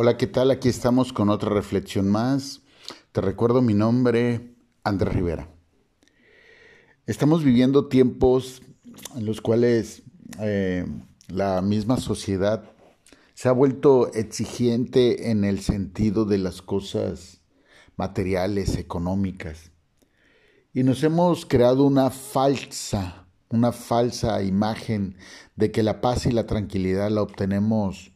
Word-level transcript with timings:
Hola, 0.00 0.16
¿qué 0.16 0.28
tal? 0.28 0.52
Aquí 0.52 0.68
estamos 0.68 1.12
con 1.12 1.28
otra 1.28 1.50
reflexión 1.50 2.08
más. 2.08 2.60
Te 3.10 3.20
recuerdo 3.20 3.62
mi 3.62 3.74
nombre, 3.74 4.54
Andrés 4.84 5.12
Rivera. 5.12 5.48
Estamos 7.06 7.42
viviendo 7.42 7.88
tiempos 7.88 8.62
en 9.16 9.26
los 9.26 9.40
cuales 9.40 10.04
eh, 10.38 10.86
la 11.26 11.62
misma 11.62 11.96
sociedad 11.96 12.62
se 13.34 13.48
ha 13.48 13.50
vuelto 13.50 14.12
exigente 14.12 15.32
en 15.32 15.42
el 15.42 15.58
sentido 15.62 16.24
de 16.24 16.38
las 16.38 16.62
cosas 16.62 17.40
materiales, 17.96 18.76
económicas. 18.76 19.72
Y 20.72 20.84
nos 20.84 21.02
hemos 21.02 21.44
creado 21.44 21.82
una 21.82 22.10
falsa, 22.10 23.26
una 23.48 23.72
falsa 23.72 24.44
imagen 24.44 25.16
de 25.56 25.72
que 25.72 25.82
la 25.82 26.00
paz 26.00 26.24
y 26.26 26.30
la 26.30 26.46
tranquilidad 26.46 27.10
la 27.10 27.22
obtenemos 27.22 28.12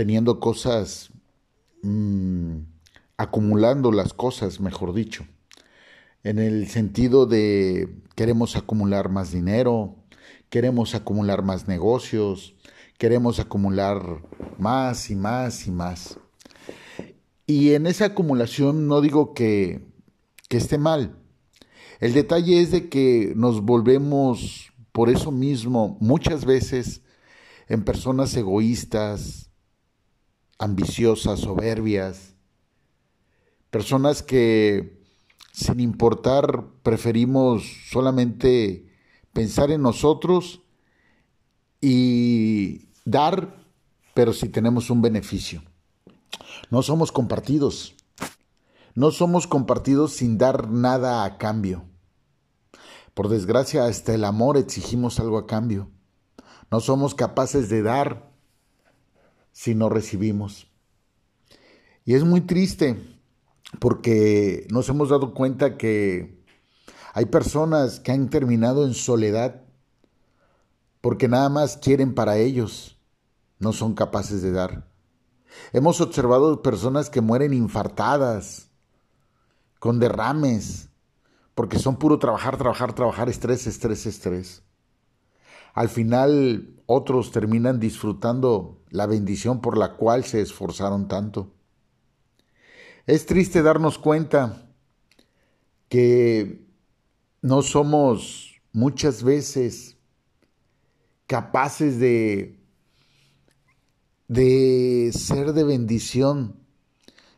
teniendo 0.00 0.40
cosas, 0.40 1.10
mmm, 1.82 2.60
acumulando 3.18 3.92
las 3.92 4.14
cosas, 4.14 4.58
mejor 4.58 4.94
dicho, 4.94 5.26
en 6.24 6.38
el 6.38 6.68
sentido 6.68 7.26
de 7.26 7.86
queremos 8.14 8.56
acumular 8.56 9.10
más 9.10 9.30
dinero, 9.30 9.96
queremos 10.48 10.94
acumular 10.94 11.42
más 11.42 11.68
negocios, 11.68 12.54
queremos 12.96 13.40
acumular 13.40 14.22
más 14.56 15.10
y 15.10 15.16
más 15.16 15.66
y 15.66 15.70
más. 15.70 16.18
Y 17.46 17.74
en 17.74 17.86
esa 17.86 18.06
acumulación 18.06 18.88
no 18.88 19.02
digo 19.02 19.34
que 19.34 19.84
esté 20.48 20.78
mal. 20.78 21.14
El 21.98 22.14
detalle 22.14 22.62
es 22.62 22.70
de 22.70 22.88
que 22.88 23.34
nos 23.36 23.60
volvemos 23.60 24.72
por 24.92 25.10
eso 25.10 25.30
mismo 25.30 25.98
muchas 26.00 26.46
veces 26.46 27.02
en 27.68 27.84
personas 27.84 28.34
egoístas, 28.34 29.49
ambiciosas, 30.60 31.40
soberbias, 31.40 32.34
personas 33.70 34.22
que 34.22 35.00
sin 35.52 35.80
importar 35.80 36.66
preferimos 36.82 37.64
solamente 37.90 38.92
pensar 39.32 39.70
en 39.70 39.82
nosotros 39.82 40.60
y 41.80 42.90
dar, 43.04 43.64
pero 44.14 44.34
si 44.34 44.48
tenemos 44.50 44.90
un 44.90 45.00
beneficio. 45.00 45.62
No 46.70 46.82
somos 46.82 47.10
compartidos. 47.10 47.94
No 48.94 49.10
somos 49.12 49.46
compartidos 49.46 50.12
sin 50.12 50.36
dar 50.36 50.68
nada 50.68 51.24
a 51.24 51.38
cambio. 51.38 51.84
Por 53.14 53.28
desgracia, 53.28 53.86
hasta 53.86 54.14
el 54.14 54.24
amor 54.24 54.58
exigimos 54.58 55.20
algo 55.20 55.38
a 55.38 55.46
cambio. 55.46 55.90
No 56.70 56.80
somos 56.80 57.14
capaces 57.14 57.68
de 57.70 57.82
dar 57.82 58.29
si 59.52 59.74
no 59.74 59.88
recibimos. 59.88 60.68
Y 62.04 62.14
es 62.14 62.24
muy 62.24 62.40
triste 62.40 62.96
porque 63.78 64.66
nos 64.70 64.88
hemos 64.88 65.10
dado 65.10 65.34
cuenta 65.34 65.76
que 65.76 66.42
hay 67.12 67.26
personas 67.26 68.00
que 68.00 68.12
han 68.12 68.30
terminado 68.30 68.84
en 68.86 68.94
soledad 68.94 69.62
porque 71.00 71.28
nada 71.28 71.48
más 71.48 71.76
quieren 71.76 72.14
para 72.14 72.36
ellos, 72.36 72.98
no 73.58 73.72
son 73.72 73.94
capaces 73.94 74.42
de 74.42 74.52
dar. 74.52 74.88
Hemos 75.72 76.00
observado 76.00 76.62
personas 76.62 77.10
que 77.10 77.20
mueren 77.20 77.52
infartadas, 77.52 78.70
con 79.78 79.98
derrames, 79.98 80.90
porque 81.54 81.78
son 81.78 81.96
puro 81.96 82.18
trabajar, 82.18 82.56
trabajar, 82.56 82.94
trabajar, 82.94 83.28
estrés, 83.28 83.66
estrés, 83.66 84.06
estrés. 84.06 84.62
Al 85.74 85.88
final 85.88 86.82
otros 86.86 87.32
terminan 87.32 87.80
disfrutando 87.80 88.79
la 88.90 89.06
bendición 89.06 89.60
por 89.60 89.78
la 89.78 89.96
cual 89.96 90.24
se 90.24 90.40
esforzaron 90.40 91.08
tanto. 91.08 91.52
Es 93.06 93.26
triste 93.26 93.62
darnos 93.62 93.98
cuenta 93.98 94.68
que 95.88 96.64
no 97.42 97.62
somos 97.62 98.60
muchas 98.72 99.22
veces 99.22 99.96
capaces 101.26 101.98
de, 101.98 102.60
de 104.28 105.10
ser 105.12 105.52
de 105.52 105.64
bendición, 105.64 106.56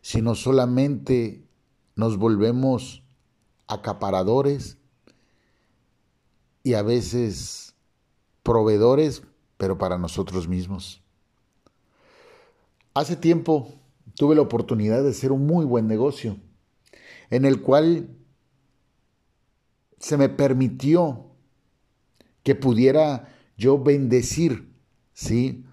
sino 0.00 0.34
solamente 0.34 1.46
nos 1.94 2.16
volvemos 2.16 3.02
acaparadores 3.66 4.78
y 6.62 6.74
a 6.74 6.82
veces 6.82 7.74
proveedores, 8.42 9.22
pero 9.56 9.78
para 9.78 9.98
nosotros 9.98 10.48
mismos. 10.48 11.01
Hace 12.94 13.16
tiempo 13.16 13.68
tuve 14.16 14.34
la 14.34 14.42
oportunidad 14.42 15.02
de 15.02 15.10
hacer 15.10 15.32
un 15.32 15.46
muy 15.46 15.64
buen 15.64 15.86
negocio, 15.86 16.36
en 17.30 17.44
el 17.46 17.62
cual 17.62 18.10
se 19.98 20.18
me 20.18 20.28
permitió 20.28 21.26
que 22.42 22.54
pudiera 22.54 23.28
yo 23.56 23.82
bendecir, 23.82 24.74
¿sí? 25.14 25.64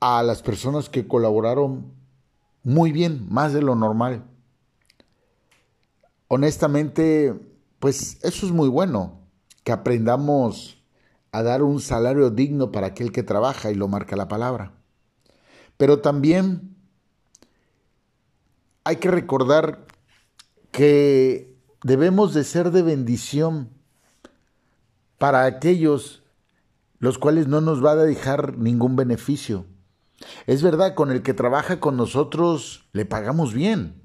A 0.00 0.22
las 0.22 0.42
personas 0.42 0.88
que 0.90 1.08
colaboraron 1.08 1.92
muy 2.62 2.92
bien, 2.92 3.26
más 3.30 3.52
de 3.52 3.62
lo 3.62 3.74
normal. 3.74 4.24
Honestamente, 6.28 7.34
pues 7.78 8.18
eso 8.24 8.44
es 8.44 8.52
muy 8.52 8.68
bueno, 8.68 9.20
que 9.62 9.72
aprendamos 9.72 10.82
a 11.32 11.42
dar 11.42 11.62
un 11.62 11.80
salario 11.80 12.30
digno 12.30 12.72
para 12.72 12.88
aquel 12.88 13.12
que 13.12 13.22
trabaja 13.22 13.70
y 13.70 13.74
lo 13.74 13.88
marca 13.88 14.16
la 14.16 14.28
palabra. 14.28 14.74
Pero 15.76 16.00
también 16.00 16.76
hay 18.84 18.96
que 18.96 19.10
recordar 19.10 19.86
que 20.70 21.56
debemos 21.82 22.34
de 22.34 22.44
ser 22.44 22.70
de 22.70 22.82
bendición 22.82 23.70
para 25.18 25.44
aquellos 25.44 26.22
los 26.98 27.18
cuales 27.18 27.46
no 27.46 27.60
nos 27.60 27.84
va 27.84 27.92
a 27.92 27.96
dejar 27.96 28.56
ningún 28.56 28.96
beneficio. 28.96 29.66
Es 30.46 30.62
verdad, 30.62 30.94
con 30.94 31.10
el 31.10 31.22
que 31.22 31.34
trabaja 31.34 31.78
con 31.78 31.96
nosotros 31.96 32.88
le 32.92 33.04
pagamos 33.04 33.52
bien. 33.52 34.02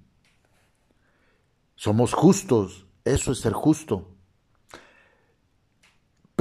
Somos 1.75 2.13
justos, 2.13 2.85
eso 3.05 3.31
es 3.31 3.39
ser 3.39 3.53
justo 3.53 4.11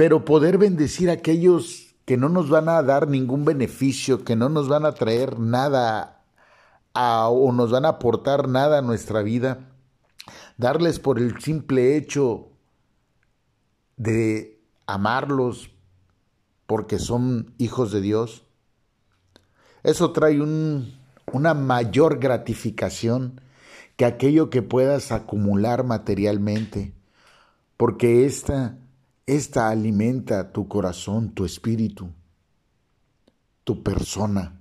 pero 0.01 0.25
poder 0.25 0.57
bendecir 0.57 1.11
a 1.11 1.13
aquellos 1.13 1.90
que 2.05 2.17
no 2.17 2.29
nos 2.29 2.49
van 2.49 2.69
a 2.69 2.81
dar 2.83 3.07
ningún 3.07 3.45
beneficio, 3.45 4.23
que 4.23 4.35
no 4.35 4.49
nos 4.49 4.67
van 4.67 4.85
a 4.85 4.93
traer 4.93 5.39
nada 5.39 6.23
o 6.93 7.51
nos 7.53 7.71
van 7.71 7.85
a 7.85 7.89
aportar 7.89 8.47
nada 8.47 8.79
a 8.79 8.81
nuestra 8.81 9.21
vida, 9.21 9.69
darles 10.57 10.99
por 10.99 11.19
el 11.19 11.39
simple 11.41 11.95
hecho 11.95 12.49
de 13.97 14.59
amarlos 14.87 15.71
porque 16.65 16.99
son 16.99 17.53
hijos 17.57 17.91
de 17.91 18.01
Dios, 18.01 18.43
eso 19.83 20.11
trae 20.11 20.41
una 20.41 21.53
mayor 21.53 22.19
gratificación 22.19 23.41
que 23.95 24.05
aquello 24.05 24.49
que 24.49 24.61
puedas 24.61 25.11
acumular 25.11 25.83
materialmente, 25.83 26.93
porque 27.77 28.25
esta 28.25 28.77
esta 29.35 29.69
alimenta 29.69 30.51
tu 30.51 30.67
corazón, 30.67 31.33
tu 31.33 31.45
espíritu, 31.45 32.09
tu 33.63 33.81
persona. 33.81 34.59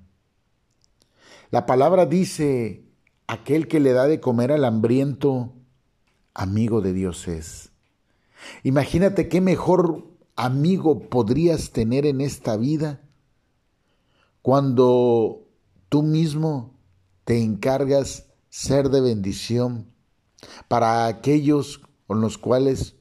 La 1.51 1.67
palabra 1.67 2.07
dice, 2.07 2.85
aquel 3.27 3.67
que 3.67 3.81
le 3.81 3.93
da 3.93 4.07
de 4.07 4.21
comer 4.21 4.53
al 4.53 4.65
hambriento, 4.65 5.55
amigo 6.35 6.83
de 6.83 6.93
Dios 6.93 7.27
es. 7.27 7.73
Imagínate 8.63 9.29
qué 9.29 9.41
mejor 9.41 10.07
amigo 10.37 11.09
podrías 11.09 11.73
tener 11.73 12.07
en 12.07 12.21
esta 12.21 12.57
vida 12.57 13.01
cuando 14.41 15.49
tú 15.89 16.05
mismo 16.05 16.79
te 17.25 17.43
encargas 17.43 18.29
ser 18.51 18.89
de 18.89 19.01
bendición 19.01 19.93
para 20.69 21.07
aquellos 21.07 21.81
con 22.07 22.21
los 22.21 22.39
cuales 22.39 23.00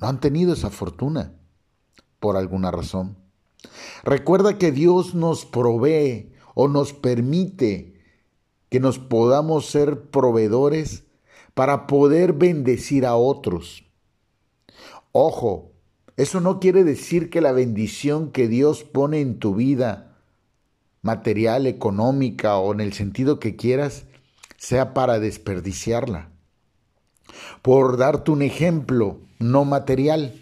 no 0.00 0.08
han 0.08 0.20
tenido 0.20 0.52
esa 0.52 0.70
fortuna 0.70 1.34
por 2.18 2.36
alguna 2.36 2.70
razón. 2.70 3.16
Recuerda 4.04 4.58
que 4.58 4.72
Dios 4.72 5.14
nos 5.14 5.44
provee 5.44 6.32
o 6.54 6.68
nos 6.68 6.92
permite 6.92 7.94
que 8.70 8.80
nos 8.80 8.98
podamos 8.98 9.66
ser 9.66 10.10
proveedores 10.10 11.04
para 11.54 11.86
poder 11.86 12.32
bendecir 12.32 13.04
a 13.04 13.16
otros. 13.16 13.84
Ojo, 15.12 15.72
eso 16.16 16.40
no 16.40 16.60
quiere 16.60 16.84
decir 16.84 17.30
que 17.30 17.40
la 17.40 17.52
bendición 17.52 18.30
que 18.30 18.48
Dios 18.48 18.84
pone 18.84 19.20
en 19.20 19.38
tu 19.38 19.54
vida, 19.54 20.18
material, 21.02 21.66
económica 21.66 22.56
o 22.58 22.72
en 22.72 22.80
el 22.80 22.92
sentido 22.92 23.40
que 23.40 23.56
quieras, 23.56 24.04
sea 24.56 24.94
para 24.94 25.18
desperdiciarla. 25.18 26.29
Por 27.62 27.96
darte 27.96 28.30
un 28.30 28.42
ejemplo, 28.42 29.18
no 29.38 29.64
material. 29.64 30.40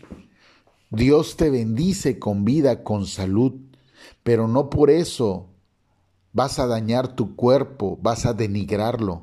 Dios 0.91 1.37
te 1.37 1.51
bendice 1.51 2.19
con 2.19 2.45
vida, 2.45 2.83
con 2.83 3.07
salud, 3.07 3.53
pero 4.23 4.49
no 4.49 4.71
por 4.71 4.91
eso 4.91 5.49
vas 6.33 6.59
a 6.59 6.67
dañar 6.67 7.15
tu 7.15 7.37
cuerpo, 7.37 7.99
vas 8.01 8.27
a 8.27 8.33
denigrarlo, 8.33 9.23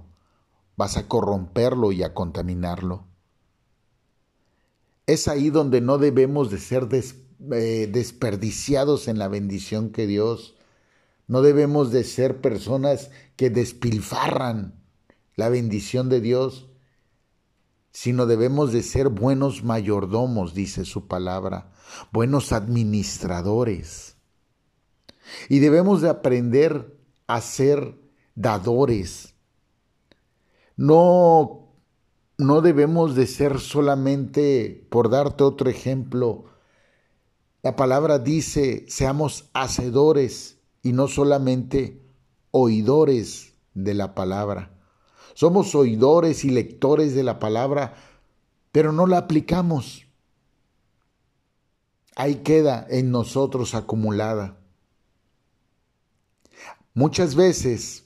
vas 0.75 0.97
a 0.97 1.07
corromperlo 1.07 1.91
y 1.91 2.03
a 2.03 2.13
contaminarlo. 2.13 3.05
Es 5.07 5.27
ahí 5.27 5.49
donde 5.49 5.81
no 5.81 5.97
debemos 5.97 6.49
de 6.49 6.57
ser 6.57 6.87
eh, 6.91 7.89
desperdiciados 7.91 9.07
en 9.07 9.19
la 9.19 9.27
bendición 9.27 9.91
que 9.91 10.07
Dios. 10.07 10.55
No 11.27 11.41
debemos 11.41 11.91
de 11.91 12.03
ser 12.03 12.41
personas 12.41 13.11
que 13.35 13.49
despilfarran 13.49 14.73
la 15.35 15.49
bendición 15.49 16.09
de 16.09 16.21
Dios, 16.21 16.69
sino 17.95 18.25
debemos 18.25 18.73
de 18.73 18.83
ser 18.83 19.07
buenos 19.07 19.63
mayordomos, 19.63 20.53
dice 20.53 20.83
su 20.83 21.07
palabra, 21.07 21.71
buenos 22.11 22.51
administradores. 22.51 24.17
Y 25.47 25.59
debemos 25.59 26.01
de 26.01 26.09
aprender 26.09 26.99
a 27.25 27.39
ser 27.39 27.97
dadores. 28.35 29.33
No, 30.75 31.69
no 32.37 32.59
debemos 32.59 33.15
de 33.15 33.27
ser 33.27 33.61
solamente, 33.61 34.85
por 34.89 35.09
darte 35.09 35.45
otro 35.45 35.69
ejemplo, 35.69 36.47
la 37.63 37.77
palabra 37.77 38.19
dice, 38.19 38.83
seamos 38.89 39.49
hacedores 39.53 40.57
y 40.83 40.91
no 40.91 41.07
solamente 41.07 42.05
oidores 42.51 43.53
de 43.73 43.93
la 43.93 44.13
palabra. 44.15 44.74
Somos 45.35 45.75
oidores 45.75 46.43
y 46.43 46.49
lectores 46.49 47.13
de 47.13 47.21
la 47.21 47.37
palabra, 47.37 47.93
pero 48.71 48.91
no 48.91 49.05
la 49.05 49.19
aplicamos. 49.19 50.07
Ahí 52.15 52.37
queda 52.37 52.87
en 52.89 53.11
nosotros 53.11 53.75
acumulada. 53.75 54.57
Muchas 56.95 57.35
veces 57.35 58.05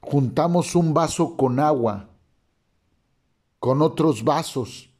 juntamos 0.00 0.74
un 0.74 0.92
vaso 0.92 1.34
con 1.36 1.58
agua 1.58 2.10
con 3.58 3.82
otros 3.82 4.24
vasos 4.24 4.90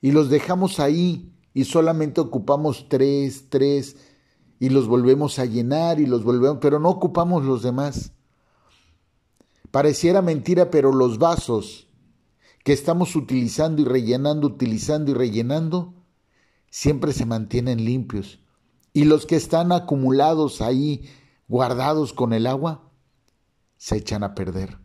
y 0.00 0.12
los 0.12 0.28
dejamos 0.28 0.80
ahí 0.80 1.32
y 1.52 1.64
solamente 1.64 2.20
ocupamos 2.20 2.86
tres, 2.88 3.46
tres 3.48 3.96
y 4.58 4.68
los 4.68 4.86
volvemos 4.88 5.38
a 5.38 5.44
llenar 5.44 6.00
y 6.00 6.06
los 6.06 6.24
volvemos, 6.24 6.58
pero 6.60 6.78
no 6.78 6.90
ocupamos 6.90 7.44
los 7.44 7.62
demás. 7.62 8.12
Pareciera 9.74 10.22
mentira, 10.22 10.70
pero 10.70 10.92
los 10.92 11.18
vasos 11.18 11.88
que 12.62 12.72
estamos 12.72 13.16
utilizando 13.16 13.82
y 13.82 13.84
rellenando, 13.84 14.46
utilizando 14.46 15.10
y 15.10 15.14
rellenando, 15.14 15.94
siempre 16.70 17.12
se 17.12 17.26
mantienen 17.26 17.84
limpios 17.84 18.38
y 18.92 19.04
los 19.04 19.26
que 19.26 19.34
están 19.34 19.72
acumulados 19.72 20.62
ahí, 20.62 21.10
guardados 21.48 22.12
con 22.12 22.32
el 22.32 22.46
agua, 22.46 22.88
se 23.76 23.96
echan 23.96 24.22
a 24.22 24.36
perder. 24.36 24.78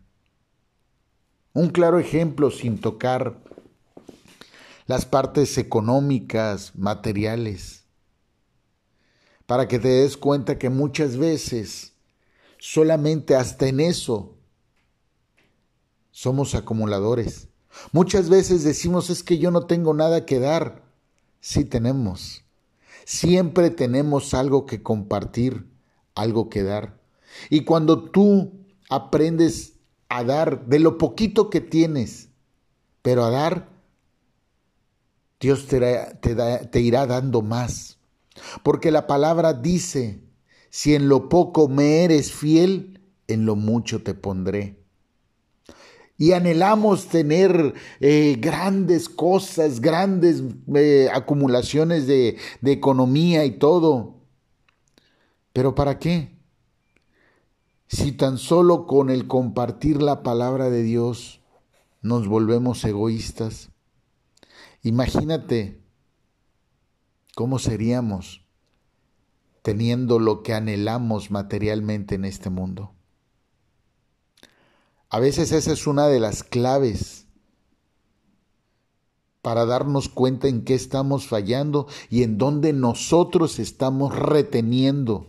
Un 1.52 1.68
claro 1.68 2.00
ejemplo 2.00 2.50
sin 2.50 2.80
tocar 2.80 3.44
las 4.86 5.06
partes 5.06 5.56
económicas, 5.56 6.74
materiales, 6.74 7.84
para 9.46 9.68
que 9.68 9.78
te 9.78 9.86
des 9.86 10.16
cuenta 10.16 10.58
que 10.58 10.68
muchas 10.68 11.16
veces 11.16 11.92
solamente 12.58 13.36
hasta 13.36 13.68
en 13.68 13.78
eso 13.78 14.38
somos 16.20 16.54
acumuladores. 16.54 17.48
Muchas 17.92 18.28
veces 18.28 18.62
decimos 18.62 19.08
es 19.08 19.22
que 19.22 19.38
yo 19.38 19.50
no 19.50 19.64
tengo 19.64 19.94
nada 19.94 20.26
que 20.26 20.38
dar. 20.38 20.84
Sí 21.40 21.64
tenemos. 21.64 22.44
Siempre 23.06 23.70
tenemos 23.70 24.34
algo 24.34 24.66
que 24.66 24.82
compartir, 24.82 25.66
algo 26.14 26.50
que 26.50 26.62
dar. 26.62 27.00
Y 27.48 27.64
cuando 27.64 28.10
tú 28.10 28.52
aprendes 28.90 29.76
a 30.10 30.22
dar 30.22 30.66
de 30.66 30.80
lo 30.80 30.98
poquito 30.98 31.48
que 31.48 31.62
tienes, 31.62 32.28
pero 33.00 33.24
a 33.24 33.30
dar, 33.30 33.70
Dios 35.40 35.68
te, 35.68 36.80
irá 36.82 37.06
dando 37.06 37.40
más. 37.40 37.98
Porque 38.62 38.90
la 38.90 39.06
palabra 39.06 39.54
dice, 39.54 40.20
si 40.68 40.94
en 40.94 41.08
lo 41.08 41.30
poco 41.30 41.68
me 41.68 42.04
eres 42.04 42.30
fiel, 42.30 43.00
en 43.26 43.46
lo 43.46 43.56
mucho 43.56 44.02
te 44.02 44.12
pondré 44.12 44.79
y 46.20 46.32
anhelamos 46.32 47.06
tener 47.06 47.72
eh, 47.98 48.36
grandes 48.38 49.08
cosas, 49.08 49.80
grandes 49.80 50.42
eh, 50.74 51.08
acumulaciones 51.10 52.06
de, 52.06 52.36
de 52.60 52.72
economía 52.72 53.46
y 53.46 53.52
todo. 53.52 54.20
Pero 55.54 55.74
¿para 55.74 55.98
qué? 55.98 56.38
Si 57.88 58.12
tan 58.12 58.36
solo 58.36 58.86
con 58.86 59.08
el 59.08 59.28
compartir 59.28 60.02
la 60.02 60.22
palabra 60.22 60.68
de 60.68 60.82
Dios 60.82 61.40
nos 62.02 62.28
volvemos 62.28 62.84
egoístas, 62.84 63.70
imagínate 64.82 65.80
cómo 67.34 67.58
seríamos 67.58 68.46
teniendo 69.62 70.18
lo 70.18 70.42
que 70.42 70.52
anhelamos 70.52 71.30
materialmente 71.30 72.16
en 72.16 72.26
este 72.26 72.50
mundo. 72.50 72.92
A 75.12 75.18
veces 75.18 75.50
esa 75.50 75.72
es 75.72 75.88
una 75.88 76.06
de 76.06 76.20
las 76.20 76.44
claves 76.44 77.26
para 79.42 79.66
darnos 79.66 80.08
cuenta 80.08 80.46
en 80.46 80.62
qué 80.62 80.74
estamos 80.74 81.26
fallando 81.26 81.88
y 82.10 82.22
en 82.22 82.38
dónde 82.38 82.72
nosotros 82.72 83.58
estamos 83.58 84.16
reteniendo 84.16 85.26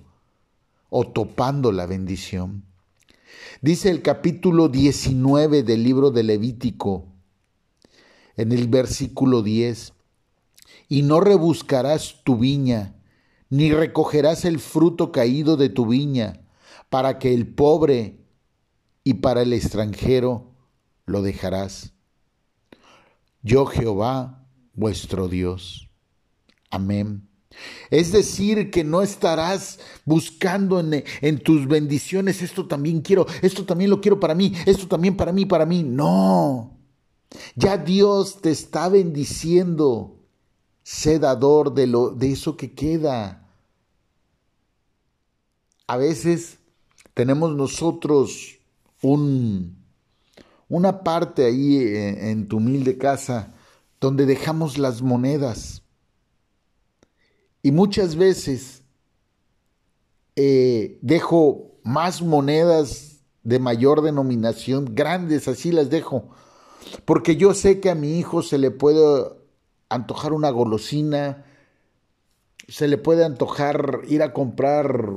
o 0.92 1.08
topando 1.08 1.72
la 1.72 1.88
bendición. 1.88 2.64
Dice 3.64 3.90
el 3.90 4.04
capítulo 4.04 4.70
19 4.70 5.64
del 5.64 5.84
libro 5.84 6.12
de 6.12 6.24
Levítico, 6.24 7.08
en 8.38 8.52
el 8.52 8.68
versículo 8.68 9.42
10, 9.42 9.94
y 10.90 11.02
no 11.02 11.22
rebuscarás 11.22 12.24
tu 12.24 12.38
viña, 12.38 13.02
ni 13.50 13.72
recogerás 13.72 14.46
el 14.46 14.60
fruto 14.60 15.12
caído 15.12 15.58
de 15.58 15.70
tu 15.70 15.88
viña, 15.88 16.42
para 16.90 17.18
que 17.18 17.34
el 17.34 17.48
pobre 17.48 18.21
y 19.04 19.16
para 19.16 19.42
el 19.42 19.54
extranjero 19.54 20.52
lo 21.06 21.22
dejarás. 21.22 21.94
Yo 23.42 23.66
Jehová, 23.66 24.46
vuestro 24.74 25.28
Dios. 25.28 25.90
Amén. 26.70 27.28
Es 27.90 28.12
decir, 28.12 28.72
que 28.72 28.84
no 28.84 29.02
estarás 29.02 29.80
buscando 30.06 30.80
en, 30.80 31.04
en, 31.22 31.40
tus 31.40 31.68
bendiciones, 31.68 32.42
esto 32.42 32.68
también 32.68 33.02
quiero, 33.02 33.26
esto 33.42 33.66
también 33.66 33.90
lo 33.90 34.00
quiero 34.00 34.20
para 34.20 34.36
mí, 34.36 34.54
esto 34.66 34.88
también 34.88 35.18
para 35.18 35.34
mí, 35.34 35.46
para 35.46 35.66
mí. 35.66 35.84
No, 35.84 36.78
ya 37.56 37.78
Dios 37.78 38.42
te 38.42 38.52
está 38.52 38.90
bendiciendo, 38.90 40.20
sé 40.84 41.20
dador 41.20 41.74
de, 41.74 41.88
lo, 41.88 42.10
de 42.12 42.32
eso 42.32 42.58
que 42.58 42.74
queda. 42.74 43.50
A 45.88 45.98
veces 45.98 46.60
tenemos 47.14 47.54
nosotros 47.56 48.60
un, 49.02 49.78
una 50.70 51.04
parte 51.04 51.46
ahí 51.46 51.78
en, 51.78 52.48
tu 52.48 52.58
humilde 52.58 52.98
casa 52.98 53.54
donde 54.00 54.26
dejamos 54.26 54.78
las 54.78 55.02
monedas. 55.02 55.84
Y 57.62 57.72
muchas 57.72 58.16
veces 58.16 58.84
eh, 60.36 60.98
dejo 61.02 61.72
más 61.84 62.22
monedas 62.22 63.20
de 63.44 63.60
mayor 63.60 64.02
denominación, 64.02 64.94
grandes, 64.94 65.48
así 65.48 65.72
las 65.72 65.90
dejo, 65.90 66.30
porque 67.06 67.36
yo 67.36 67.54
sé 67.54 67.80
que 67.80 67.90
a 67.90 67.96
mi 67.96 68.18
hijo 68.20 68.42
se 68.42 68.58
le 68.58 68.72
puede 68.72 69.26
antojar 69.90 70.34
una 70.34 70.50
golosina, 70.50 71.46
se 72.68 72.88
le 72.88 72.98
puede 72.98 73.26
antojar 73.26 74.02
ir 74.08 74.24
a 74.24 74.34
comprar 74.34 75.12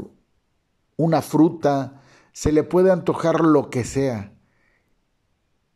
una 0.96 1.22
fruta, 1.22 2.02
se 2.34 2.50
le 2.50 2.64
puede 2.64 2.90
antojar 2.90 3.40
lo 3.40 3.70
que 3.70 3.84
sea. 3.84 4.34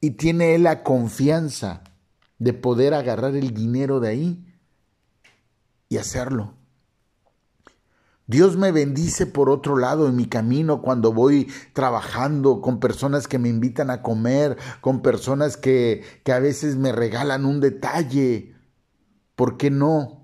Y 0.01 0.13
tiene 0.13 0.57
él 0.57 0.65
la 0.65 0.83
confianza 0.83 1.85
de 2.39 2.53
poder 2.53 2.95
agarrar 2.95 3.37
el 3.37 3.55
dinero 3.55 4.01
de 4.01 4.09
ahí 4.09 4.55
y 5.89 5.97
hacerlo. 5.99 6.55
Dios 8.27 8.57
me 8.57 8.73
bendice 8.73 9.25
por 9.25 9.49
otro 9.49 9.77
lado 9.77 10.09
en 10.09 10.17
mi 10.17 10.27
camino 10.27 10.83
cuando 10.83 11.13
voy 11.13 11.51
trabajando 11.73 12.61
con 12.61 12.81
personas 12.81 13.29
que 13.29 13.39
me 13.39 13.49
invitan 13.49 13.89
a 13.89 14.03
comer, 14.03 14.59
con 14.81 15.01
personas 15.01 15.57
que, 15.57 16.03
que 16.25 16.33
a 16.33 16.41
veces 16.41 16.77
me 16.77 16.91
regalan 16.91 17.47
un 17.47 17.61
detalle. 17.61 18.57
¿Por 19.37 19.57
qué 19.57 19.71
no? 19.71 20.18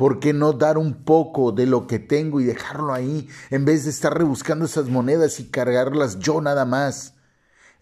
¿Por 0.00 0.18
qué 0.18 0.32
no 0.32 0.54
dar 0.54 0.78
un 0.78 1.04
poco 1.04 1.52
de 1.52 1.66
lo 1.66 1.86
que 1.86 1.98
tengo 1.98 2.40
y 2.40 2.44
dejarlo 2.44 2.94
ahí 2.94 3.28
en 3.50 3.66
vez 3.66 3.84
de 3.84 3.90
estar 3.90 4.16
rebuscando 4.16 4.64
esas 4.64 4.88
monedas 4.88 5.40
y 5.40 5.50
cargarlas 5.50 6.18
yo 6.20 6.40
nada 6.40 6.64
más? 6.64 7.16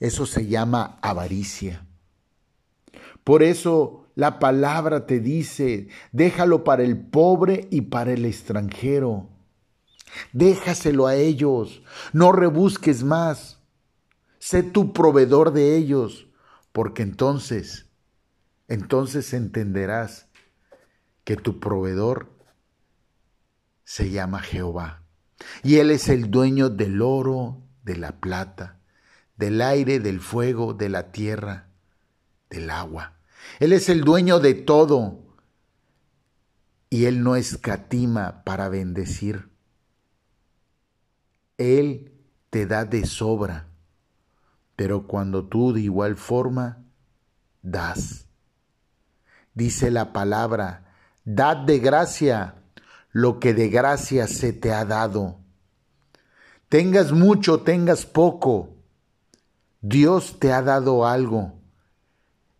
Eso 0.00 0.26
se 0.26 0.48
llama 0.48 0.98
avaricia. 1.00 1.86
Por 3.22 3.44
eso 3.44 4.08
la 4.16 4.40
palabra 4.40 5.06
te 5.06 5.20
dice, 5.20 5.90
déjalo 6.10 6.64
para 6.64 6.82
el 6.82 6.98
pobre 6.98 7.68
y 7.70 7.82
para 7.82 8.12
el 8.14 8.24
extranjero. 8.24 9.28
Déjaselo 10.32 11.06
a 11.06 11.14
ellos. 11.14 11.84
No 12.12 12.32
rebusques 12.32 13.04
más. 13.04 13.60
Sé 14.40 14.64
tu 14.64 14.92
proveedor 14.92 15.52
de 15.52 15.76
ellos, 15.76 16.26
porque 16.72 17.04
entonces, 17.04 17.86
entonces 18.66 19.32
entenderás 19.34 20.27
que 21.28 21.36
tu 21.36 21.60
proveedor 21.60 22.30
se 23.84 24.08
llama 24.08 24.40
Jehová. 24.40 25.02
Y 25.62 25.76
Él 25.76 25.90
es 25.90 26.08
el 26.08 26.30
dueño 26.30 26.70
del 26.70 27.02
oro, 27.02 27.60
de 27.82 27.98
la 27.98 28.12
plata, 28.18 28.80
del 29.36 29.60
aire, 29.60 30.00
del 30.00 30.20
fuego, 30.20 30.72
de 30.72 30.88
la 30.88 31.12
tierra, 31.12 31.68
del 32.48 32.70
agua. 32.70 33.18
Él 33.60 33.74
es 33.74 33.90
el 33.90 34.04
dueño 34.04 34.40
de 34.40 34.54
todo. 34.54 35.18
Y 36.88 37.04
Él 37.04 37.22
no 37.22 37.36
escatima 37.36 38.42
para 38.42 38.70
bendecir. 38.70 39.50
Él 41.58 42.10
te 42.48 42.64
da 42.64 42.86
de 42.86 43.04
sobra. 43.04 43.68
Pero 44.76 45.06
cuando 45.06 45.46
tú 45.46 45.74
de 45.74 45.82
igual 45.82 46.16
forma 46.16 46.86
das. 47.60 48.28
Dice 49.52 49.90
la 49.90 50.14
palabra, 50.14 50.87
dad 51.28 51.58
de 51.58 51.78
gracia 51.78 52.54
lo 53.10 53.38
que 53.38 53.52
de 53.52 53.68
gracia 53.68 54.26
se 54.26 54.54
te 54.54 54.72
ha 54.72 54.86
dado. 54.86 55.40
Tengas 56.70 57.12
mucho, 57.12 57.60
tengas 57.60 58.06
poco. 58.06 58.76
Dios 59.82 60.38
te 60.40 60.54
ha 60.54 60.62
dado 60.62 61.06
algo. 61.06 61.60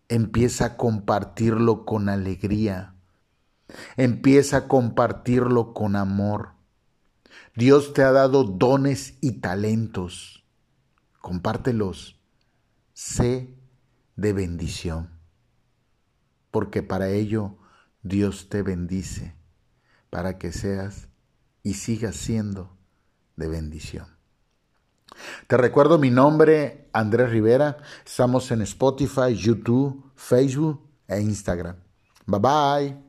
Empieza 0.09 0.67
a 0.67 0.77
compartirlo 0.77 1.87
con 1.87 2.11
alegría. 2.11 2.95
Empieza 3.97 4.59
a 4.59 4.69
compartirlo 4.69 5.73
con 5.73 5.97
amor. 5.97 6.51
Dios 7.55 7.95
te 7.95 8.03
ha 8.03 8.13
dado 8.13 8.45
dones 8.45 9.17
y 9.23 9.41
talentos. 9.41 10.45
Compártelos. 11.23 12.21
Sé 12.93 13.55
de 14.17 14.33
bendición. 14.35 15.19
Porque 16.51 16.83
para 16.83 17.09
ello 17.09 17.57
Dios 18.03 18.49
te 18.49 18.63
bendice 18.63 19.35
para 20.11 20.39
que 20.39 20.53
seas 20.53 21.09
y 21.63 21.75
sigas 21.75 22.17
siendo 22.17 22.77
de 23.37 23.49
bendición. 23.49 24.07
Te 25.47 25.57
recuerdo 25.57 25.99
mi 25.99 26.11
nombre, 26.11 26.89
Andrés 26.93 27.31
Rivera. 27.31 27.79
Estamos 28.05 28.51
en 28.51 28.63
Spotify, 28.63 29.35
YouTube, 29.35 30.13
Facebook 30.15 30.89
e 31.07 31.21
Instagram. 31.21 31.77
Bye 32.27 32.41
bye. 32.41 33.08